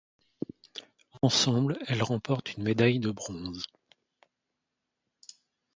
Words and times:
Ensemble, 1.21 1.77
elles 1.85 2.01
remportent 2.01 2.57
une 2.57 2.63
médaille 2.63 2.97
de 2.97 3.11
bronze. 3.11 3.67